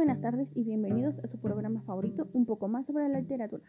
[0.00, 3.64] buenas tardes y bienvenidos a su programa favorito, un poco más sobre la literatura.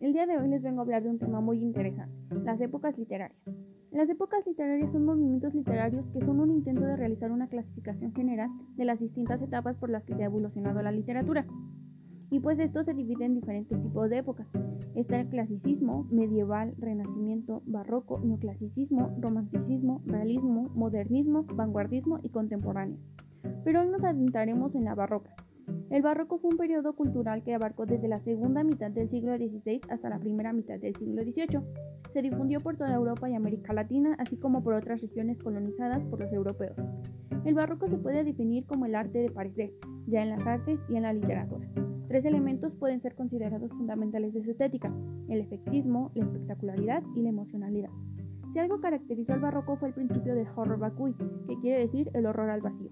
[0.00, 2.12] El día de hoy les vengo a hablar de un tema muy interesante,
[2.42, 3.40] las épocas literarias.
[3.92, 8.50] Las épocas literarias son movimientos literarios que son un intento de realizar una clasificación general
[8.74, 11.46] de las distintas etapas por las que se ha evolucionado la literatura.
[12.30, 14.48] Y pues esto se divide en diferentes tipos de épocas.
[14.96, 22.98] Está el clasicismo, medieval, renacimiento, barroco, neoclasicismo, romanticismo, realismo, modernismo, vanguardismo y contemporáneo.
[23.62, 25.32] Pero hoy nos adentraremos en la barroca.
[25.90, 29.80] El barroco fue un periodo cultural que abarcó desde la segunda mitad del siglo XVI
[29.88, 31.60] hasta la primera mitad del siglo XVIII.
[32.12, 36.20] Se difundió por toda Europa y América Latina, así como por otras regiones colonizadas por
[36.20, 36.76] los europeos.
[37.44, 39.72] El barroco se puede definir como el arte de parecer,
[40.06, 41.68] ya en las artes y en la literatura.
[42.08, 44.92] Tres elementos pueden ser considerados fundamentales de su estética,
[45.28, 47.90] el efectismo, la espectacularidad y la emocionalidad.
[48.52, 51.14] Si algo caracterizó al barroco fue el principio del horror vacui,
[51.46, 52.90] que quiere decir el horror al vacío.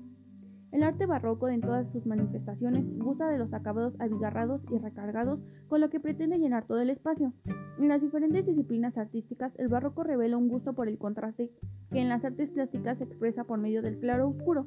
[0.75, 5.80] El arte barroco en todas sus manifestaciones gusta de los acabados abigarrados y recargados, con
[5.80, 7.33] lo que pretende llenar todo el espacio.
[7.78, 11.52] En las diferentes disciplinas artísticas, el barroco revela un gusto por el contraste
[11.92, 14.67] que en las artes plásticas se expresa por medio del claro oscuro.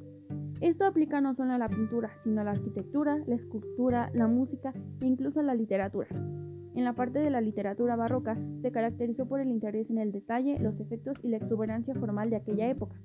[0.62, 4.74] Esto aplica no solo a la pintura, sino a la arquitectura, la escultura, la música
[5.02, 6.08] e incluso a la literatura.
[6.74, 10.58] En la parte de la literatura barroca se caracterizó por el interés en el detalle,
[10.60, 12.96] los efectos y la exuberancia formal de aquella época.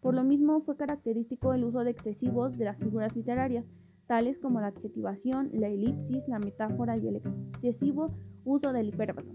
[0.00, 3.64] Por lo mismo fue característico el uso de excesivos de las figuras literarias,
[4.06, 9.32] tales como la adjetivación, la elipsis, la metáfora y el excesivo uso del hipérbolo.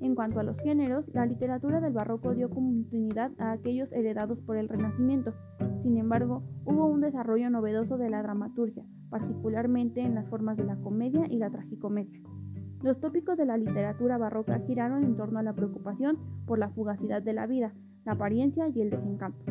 [0.00, 4.56] En cuanto a los géneros, la literatura del barroco dio continuidad a aquellos heredados por
[4.56, 5.34] el Renacimiento.
[5.82, 10.76] Sin embargo, hubo un desarrollo novedoso de la dramaturgia, particularmente en las formas de la
[10.76, 12.20] comedia y la tragicomedia.
[12.82, 17.20] Los tópicos de la literatura barroca giraron en torno a la preocupación por la fugacidad
[17.20, 19.44] de la vida, la apariencia y el desencanto.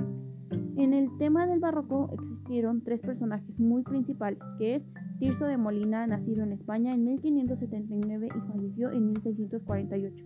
[0.78, 4.84] En el tema del barroco existieron tres personajes muy principales, que es
[5.18, 10.24] Tirso de Molina, nacido en España en 1579 y falleció en 1648.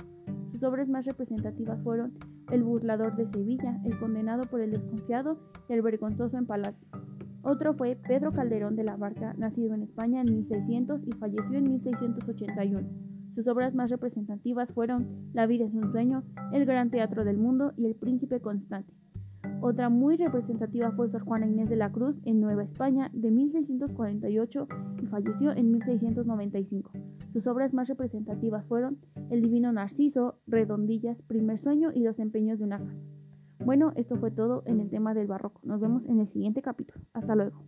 [0.52, 2.12] Sus obras más representativas fueron
[2.52, 5.38] El burlador de Sevilla, El condenado por el desconfiado
[5.70, 6.86] y El vergonzoso en palacio.
[7.44, 11.64] Otro fue Pedro Calderón de la Barca, nacido en España en 1600 y falleció en
[11.64, 12.90] 1681.
[13.36, 17.72] Sus obras más representativas fueron La vida es un sueño, El gran teatro del mundo
[17.78, 18.92] y El príncipe constante.
[19.64, 24.68] Otra muy representativa fue Sor Juana Inés de la Cruz en Nueva España de 1648
[25.04, 26.92] y falleció en 1695.
[27.32, 28.98] Sus obras más representativas fueron
[29.30, 33.00] El Divino Narciso, Redondillas, Primer Sueño y Los Empeños de una Casa.
[33.64, 35.62] Bueno, esto fue todo en el tema del barroco.
[35.64, 37.06] Nos vemos en el siguiente capítulo.
[37.14, 37.62] Hasta luego.